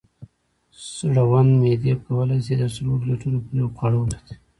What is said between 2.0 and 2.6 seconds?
کولی شي